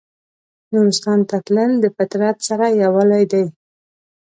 [0.73, 3.45] نورستان ته تلل د فطرت سره یووالی دی.